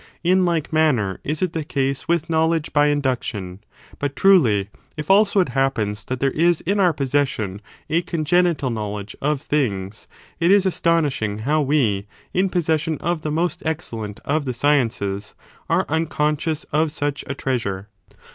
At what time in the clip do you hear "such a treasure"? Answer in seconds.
16.91-17.87